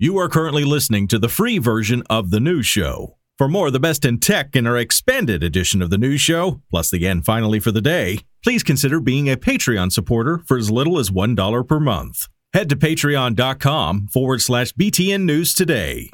[0.00, 3.16] You are currently listening to the free version of The News Show.
[3.36, 6.62] For more of the best in tech in our expanded edition of The News Show,
[6.70, 10.70] plus the end finally for the day, please consider being a Patreon supporter for as
[10.70, 12.28] little as $1 per month.
[12.54, 16.10] Head to patreon.com forward slash BTN News today.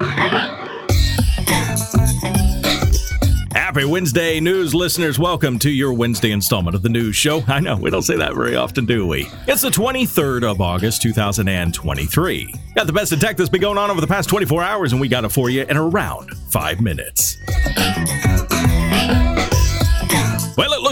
[3.75, 5.19] Happy Wednesday, news listeners.
[5.19, 7.43] Welcome to your Wednesday installment of the news show.
[7.45, 9.27] I know we don't say that very often, do we?
[9.49, 12.53] It's the 23rd of August, 2023.
[12.73, 15.01] Got the best of tech that's been going on over the past 24 hours, and
[15.01, 17.35] we got it for you in around five minutes.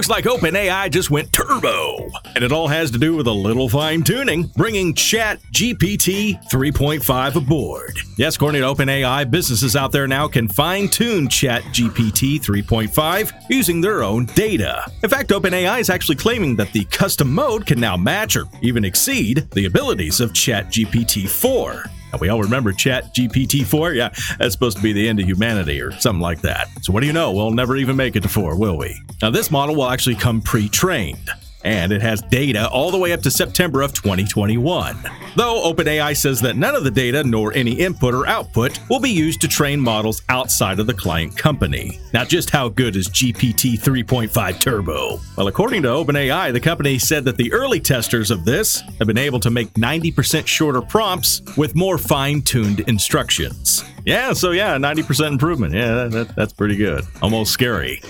[0.04, 2.10] Looks like OpenAI just went turbo.
[2.36, 7.36] And it all has to do with a little fine tuning, bringing Chat GPT 3.5
[7.38, 7.98] aboard.
[8.18, 13.80] Yes, according to OpenAI, businesses out there now can fine tune Chat GPT 3.5 using
[13.80, 14.92] their own data.
[15.04, 18.84] In fact, OpenAI is actually claiming that the custom mode can now match or even
[18.84, 21.86] exceed the abilities of Chat GPT 4.
[22.13, 23.94] And we all remember Chat GPT 4?
[23.94, 26.70] Yeah, that's supposed to be the end of humanity or something like that.
[26.81, 27.31] So, what do you know?
[27.31, 28.95] We'll never even make it to 4, will we?
[29.22, 31.30] Now, this model will actually come pre trained
[31.64, 34.97] and it has data all the way up to September of 2021.
[35.36, 39.09] Though OpenAI says that none of the data nor any input or output will be
[39.09, 42.00] used to train models outside of the client company.
[42.14, 45.20] Now, just how good is GPT 3.5 Turbo?
[45.38, 49.17] Well, according to OpenAI, the company said that the early testers of this have been
[49.17, 53.83] able to make 90% shorter prompts with more fine tuned instructions.
[54.05, 55.73] Yeah, so yeah, 90% improvement.
[55.73, 57.05] Yeah, that, that, that's pretty good.
[57.22, 58.02] Almost scary.